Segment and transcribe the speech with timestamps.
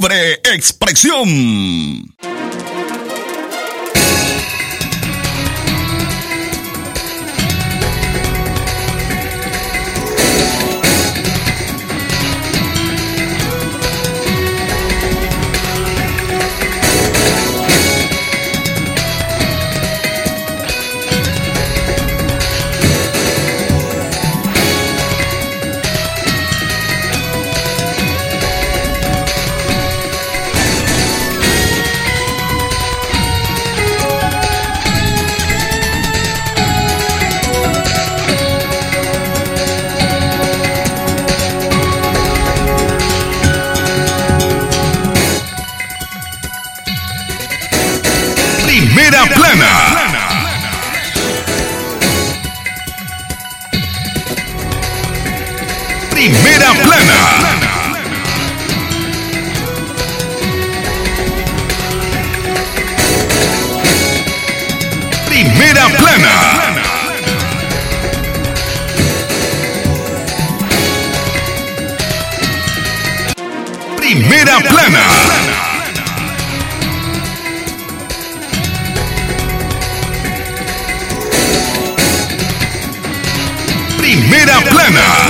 [0.00, 2.09] Libre expresión.
[56.20, 57.18] Primera plana.
[65.26, 66.34] Primera plana.
[73.96, 75.04] Primera plana.
[83.96, 85.29] Primera plana.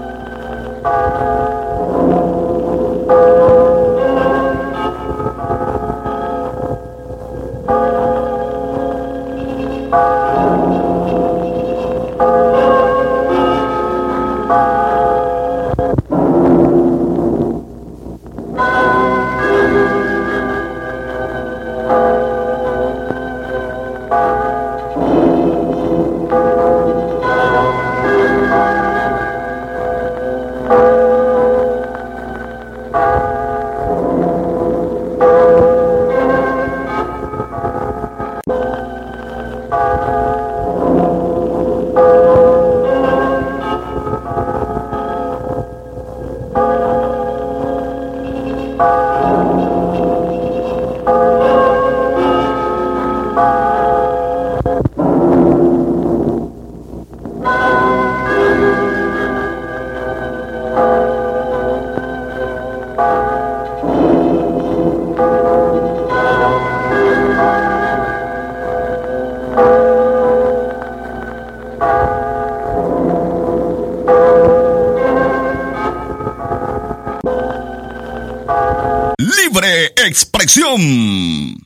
[80.21, 81.57] expresión.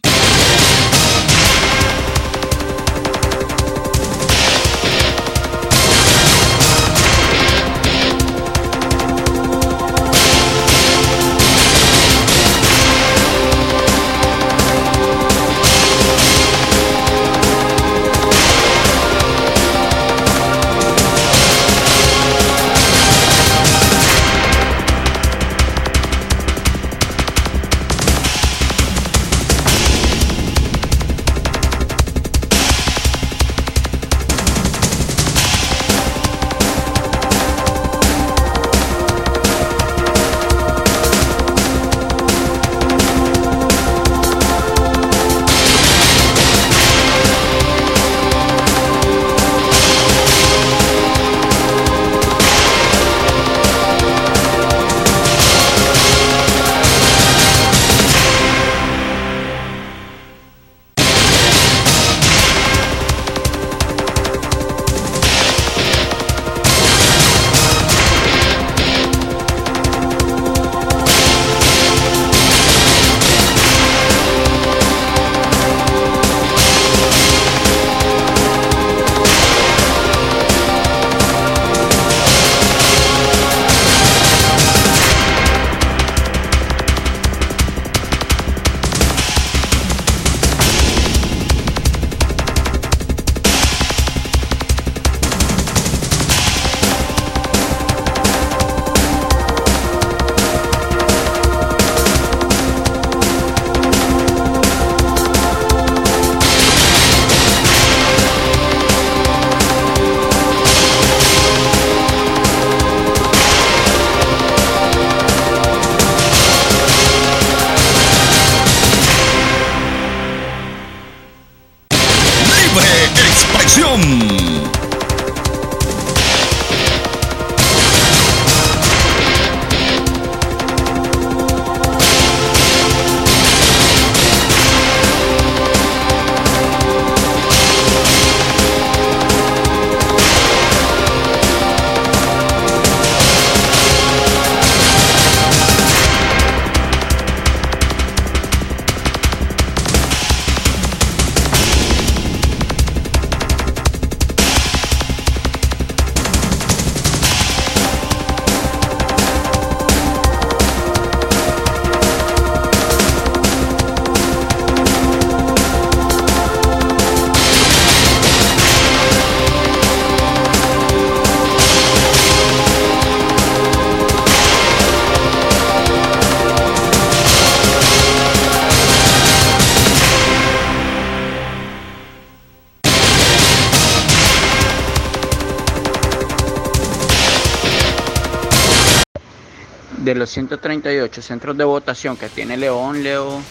[190.19, 193.41] Los 138 centros de votación que tiene León, Leo,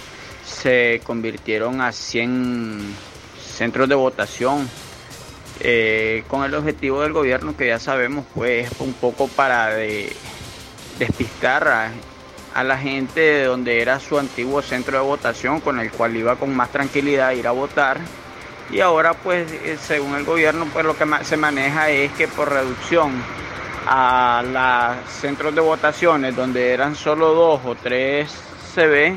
[0.44, 2.94] se convirtieron a 100
[3.40, 4.68] centros de votación.
[5.60, 9.68] Eh, con el objetivo del gobierno que ya sabemos pues un poco para
[10.98, 11.92] despistar a,
[12.54, 16.34] a, la gente de donde era su antiguo centro de votación con el cual iba
[16.34, 18.00] con más tranquilidad a ir a votar.
[18.70, 22.50] Y ahora pues eh, según el gobierno pues lo que se maneja es que por
[22.50, 23.12] reducción
[23.86, 28.30] a los centros de votaciones donde eran solo dos o tres
[28.74, 29.16] CB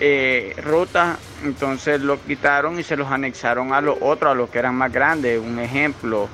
[0.00, 4.58] eh, rutas, entonces lo quitaron y se los anexaron a los otros, a los que
[4.58, 5.40] eran más grandes.
[5.40, 6.28] Un ejemplo,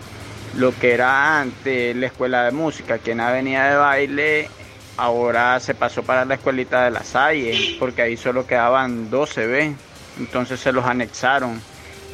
[0.57, 4.51] lo que era antes la escuela de música, que en Avenida de Baile,
[4.97, 9.75] ahora se pasó para la escuelita de la Salle, porque ahí solo quedaban dos CB,
[10.19, 11.61] entonces se los anexaron.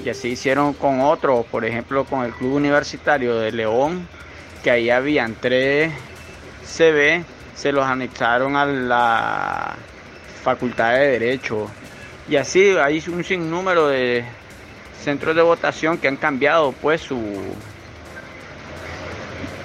[0.04, 4.08] Y así hicieron con otros, por ejemplo con el Club Universitario de León,
[4.62, 5.92] que ahí habían tres
[6.64, 7.24] CB,
[7.54, 9.76] se los anexaron a la
[10.42, 11.68] Facultad de Derecho.
[12.28, 14.24] Y así hay un sinnúmero de
[15.02, 17.18] centros de votación que han cambiado pues su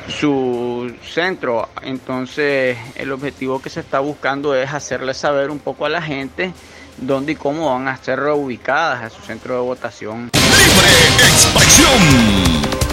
[0.08, 1.70] su centro.
[1.82, 6.54] Entonces el objetivo que se está buscando es hacerle saber un poco a la gente
[6.98, 10.32] dónde y cómo van a ser reubicadas a su centro de votación.
[10.34, 10.90] Libre
[11.28, 12.85] expresión.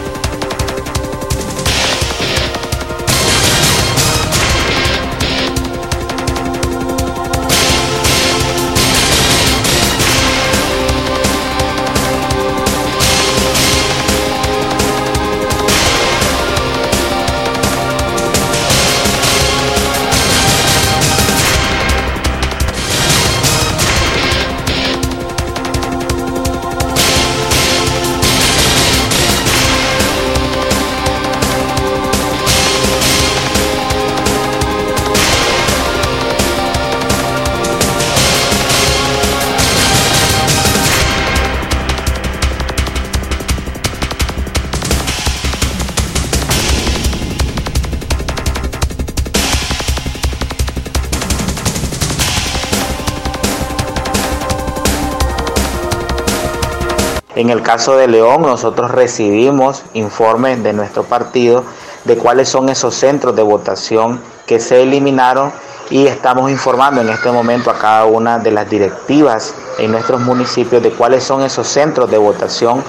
[57.52, 61.64] El caso de León, nosotros recibimos informes de nuestro partido
[62.04, 65.52] de cuáles son esos centros de votación que se eliminaron
[65.90, 70.82] y estamos informando en este momento a cada una de las directivas en nuestros municipios
[70.82, 72.82] de cuáles son esos centros de votación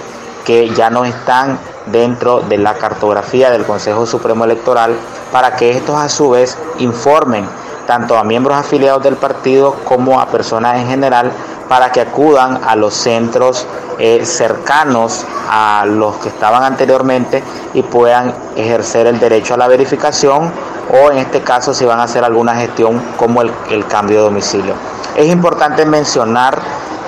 [0.46, 4.96] que ya no están dentro de la cartografía del Consejo Supremo Electoral
[5.32, 7.46] para que estos a su vez informen
[7.86, 11.32] tanto a miembros afiliados del partido como a personas en general
[11.68, 13.66] para que acudan a los centros
[14.00, 20.52] eh, cercanos a los que estaban anteriormente y puedan ejercer el derecho a la verificación
[20.92, 24.24] o en este caso si van a hacer alguna gestión como el, el cambio de
[24.24, 24.74] domicilio.
[25.16, 26.60] Es importante mencionar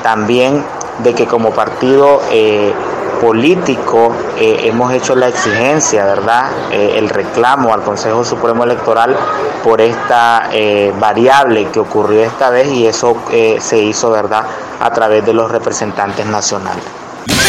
[0.04, 0.64] también
[1.00, 2.74] de que como partido eh,
[3.20, 6.52] político eh, hemos hecho la exigencia, ¿verdad?
[6.72, 9.16] Eh, el reclamo al Consejo Supremo Electoral
[9.64, 13.18] por esta eh, variable que ocurrió esta vez y eso
[13.60, 14.44] se hizo, ¿verdad?
[14.80, 16.84] A través de los representantes nacionales.
[17.28, 17.46] Libre.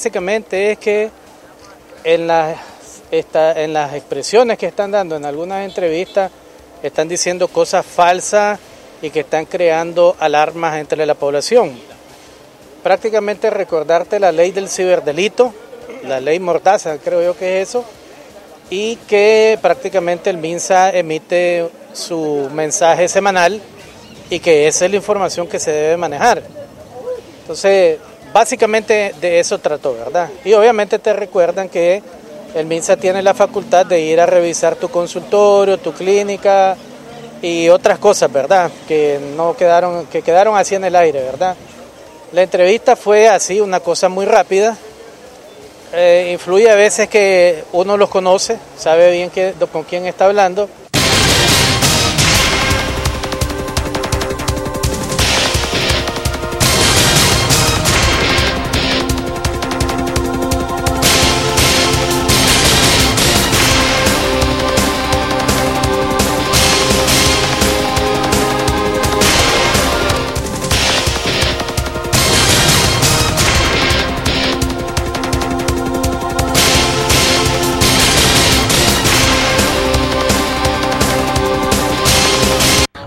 [0.00, 1.10] Básicamente es que
[2.04, 2.56] en las,
[3.10, 6.30] en las expresiones que están dando en algunas entrevistas
[6.82, 8.58] están diciendo cosas falsas
[9.02, 11.78] y que están creando alarmas entre la población.
[12.82, 15.52] Prácticamente recordarte la ley del ciberdelito,
[16.04, 17.84] la ley Mordaza, creo yo que es eso,
[18.70, 23.60] y que prácticamente el MINSA emite su mensaje semanal
[24.30, 26.42] y que esa es la información que se debe manejar.
[27.42, 27.98] Entonces,
[28.32, 30.28] básicamente de eso trató, ¿verdad?
[30.44, 32.02] Y obviamente te recuerdan que
[32.54, 36.76] el MINSA tiene la facultad de ir a revisar tu consultorio, tu clínica
[37.42, 38.70] y otras cosas, ¿verdad?
[38.88, 41.56] Que no quedaron, que quedaron así en el aire, ¿verdad?
[42.32, 44.76] La entrevista fue así, una cosa muy rápida.
[45.92, 50.68] Eh, influye a veces que uno los conoce, sabe bien que, con quién está hablando,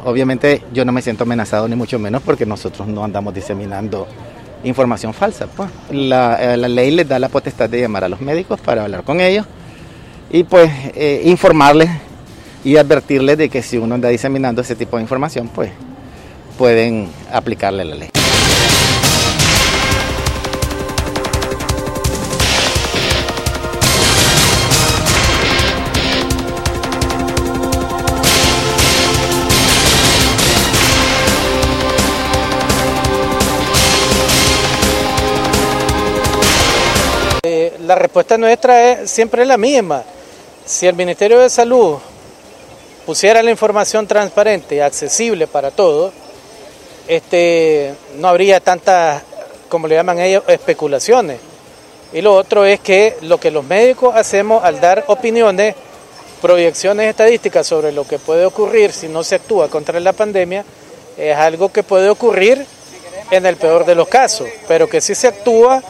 [0.05, 4.07] Obviamente yo no me siento amenazado ni mucho menos porque nosotros no andamos diseminando
[4.63, 5.47] información falsa.
[5.47, 5.69] Pues.
[5.91, 9.21] La, eh, ley les da la potestad de llamar a los médicos para hablar con
[9.21, 9.45] ellos
[10.29, 11.89] y pues eh, informarles
[12.63, 15.71] y advertirles de que si uno anda diseminando ese tipo de información, pues
[16.57, 18.22] pueden aplicarle la ley.
[37.83, 40.03] La respuesta nuestra es siempre la misma.
[40.65, 41.97] Si el Ministerio de Salud
[43.05, 46.13] pusiera la información transparente y accesible para todos,
[47.07, 49.21] este, no habría tantas,
[49.67, 51.39] como le llaman ellos, especulaciones.
[52.13, 55.75] Y lo otro es que lo que los médicos hacemos al dar opiniones,
[56.41, 60.63] proyecciones estadísticas sobre lo que puede ocurrir si no se actúa contra la pandemia,
[61.17, 62.65] es algo que puede ocurrir
[63.31, 65.81] en el peor de los casos, pero que si se actúa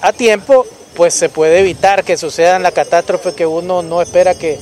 [0.00, 4.58] a tiempo pues se puede evitar que sucedan la catástrofe que uno no espera que,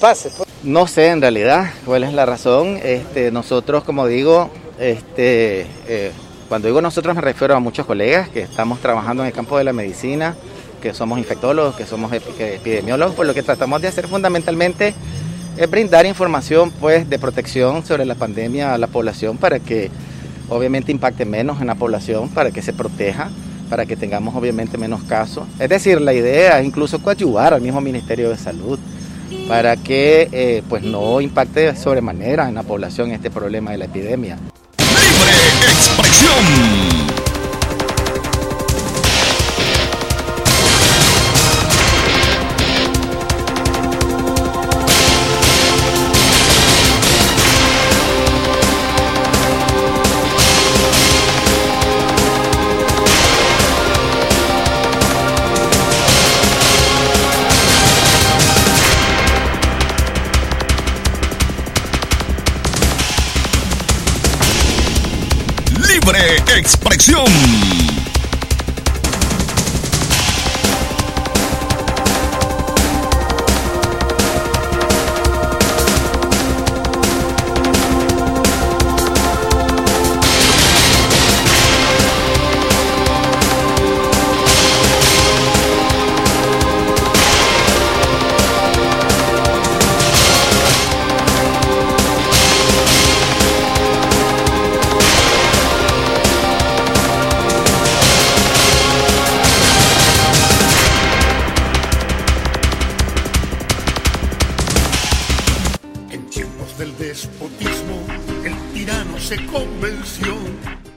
[0.00, 0.30] pase.
[0.36, 0.48] Pues.
[0.62, 2.78] No sé en realidad cuál es la razón.
[2.82, 6.12] Este, nosotros, como digo, este, eh,
[6.48, 9.64] cuando digo nosotros me refiero a muchos colegas que estamos trabajando en el campo de
[9.64, 10.36] la medicina,
[10.80, 14.94] que somos infectólogos, que somos epidemiólogos, pues lo que tratamos de hacer fundamentalmente
[15.56, 19.90] es brindar información pues de protección sobre la pandemia a la población para que
[20.48, 23.30] obviamente impacte menos en la población, para que se proteja
[23.72, 25.48] para que tengamos obviamente menos casos.
[25.58, 28.78] Es decir, la idea es incluso coadyuvar al mismo Ministerio de Salud
[29.48, 34.36] para que eh, pues no impacte sobremanera en la población este problema de la epidemia.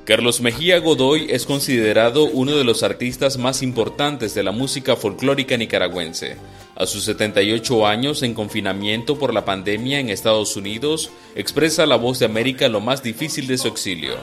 [0.06, 5.58] Carlos Mejía Godoy es considerado uno de los artistas más importantes de la música folclórica
[5.58, 6.38] nicaragüense.
[6.76, 12.20] A sus 78 años en confinamiento por la pandemia en Estados Unidos, expresa la voz
[12.20, 14.14] de América lo más difícil de su exilio.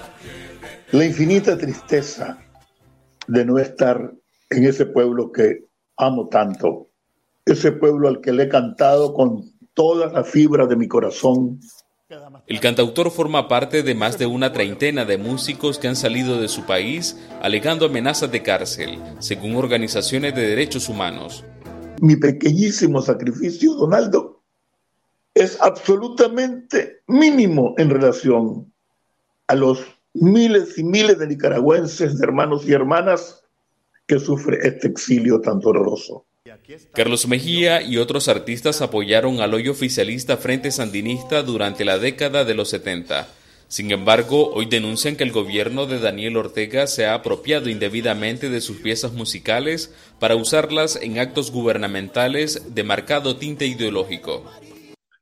[0.92, 2.38] La infinita tristeza
[3.26, 4.12] de no estar
[4.50, 5.64] en ese pueblo que
[5.96, 6.90] amo tanto,
[7.44, 11.58] ese pueblo al que le he cantado con toda la fibra de mi corazón
[12.46, 16.48] El cantautor forma parte de más de una treintena de músicos que han salido de
[16.48, 21.44] su país alegando amenazas de cárcel, según organizaciones de derechos humanos.
[22.00, 24.42] Mi pequeñísimo sacrificio, Donaldo,
[25.34, 28.72] es absolutamente mínimo en relación
[29.46, 33.42] a los miles y miles de nicaragüenses, de hermanos y hermanas
[34.06, 36.26] que sufre este exilio tan doloroso.
[36.92, 42.54] Carlos Mejía y otros artistas apoyaron al hoy oficialista Frente Sandinista durante la década de
[42.54, 43.28] los 70.
[43.68, 48.60] Sin embargo, hoy denuncian que el gobierno de Daniel Ortega se ha apropiado indebidamente de
[48.60, 54.44] sus piezas musicales para usarlas en actos gubernamentales de marcado tinte ideológico.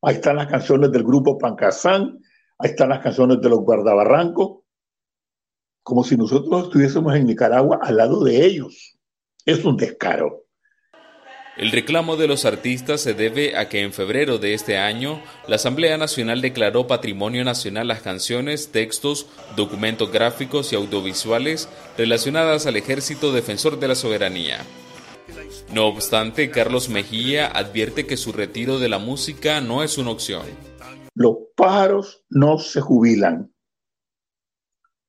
[0.03, 2.19] Ahí están las canciones del grupo Pancasán,
[2.59, 4.63] ahí están las canciones de los guardabarrancos,
[5.85, 8.99] como si nosotros estuviésemos en Nicaragua al lado de ellos.
[9.45, 10.47] Es un descaro.
[11.61, 15.57] El reclamo de los artistas se debe a que en febrero de este año la
[15.57, 21.69] Asamblea Nacional declaró Patrimonio Nacional las canciones, textos, documentos gráficos y audiovisuales
[21.99, 24.61] relacionadas al Ejército Defensor de la Soberanía.
[25.75, 30.47] No obstante, Carlos Mejía advierte que su retiro de la música no es una opción.
[31.15, 33.53] Los pájaros no se jubilan.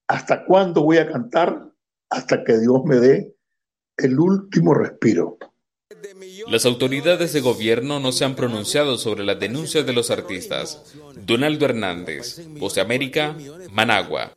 [0.05, 1.71] ¿Hasta cuándo voy a cantar?
[2.09, 3.37] Hasta que Dios me dé
[3.95, 5.37] el último respiro.
[6.47, 10.79] Las autoridades de gobierno no se han pronunciado sobre las denuncias de los artistas.
[11.15, 13.35] Donaldo Hernández, Voz de América,
[13.71, 14.35] Managua.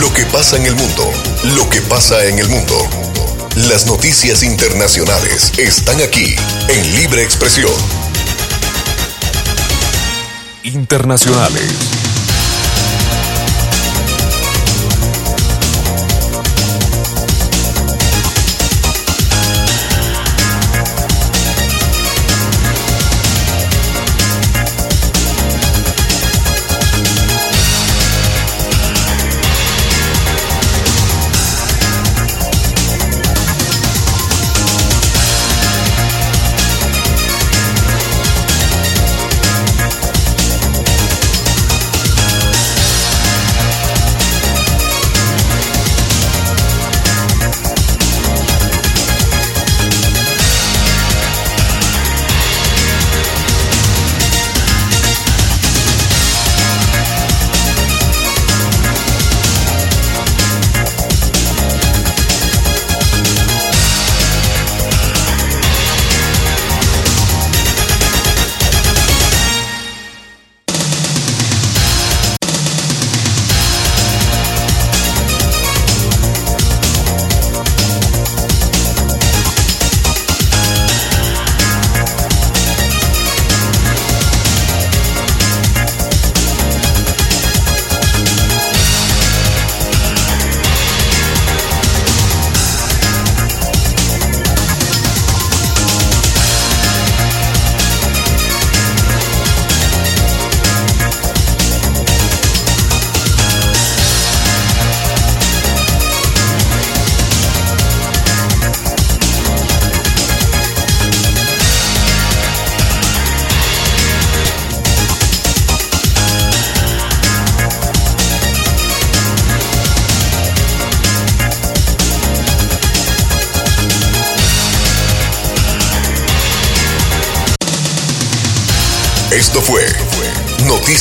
[0.00, 1.12] Lo que pasa en el mundo,
[1.54, 2.76] lo que pasa en el mundo.
[3.68, 6.34] Las noticias internacionales están aquí
[6.68, 7.99] en Libre Expresión.
[10.74, 11.99] Internacionales.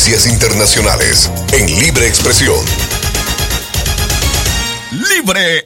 [0.08, 2.66] Internacionales en Libre Expresión.
[4.92, 5.66] Libre